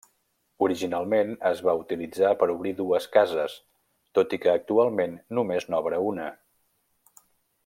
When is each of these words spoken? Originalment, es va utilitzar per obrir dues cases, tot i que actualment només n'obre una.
Originalment, 0.67 1.33
es 1.49 1.61
va 1.67 1.75
utilitzar 1.81 2.31
per 2.39 2.49
obrir 2.55 2.73
dues 2.81 3.07
cases, 3.17 3.59
tot 4.19 4.37
i 4.39 4.43
que 4.47 4.53
actualment 4.63 5.17
només 5.41 5.73
n'obre 5.75 6.05
una. 6.11 6.31